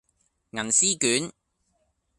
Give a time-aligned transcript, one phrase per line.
[0.51, 1.31] 銀絲卷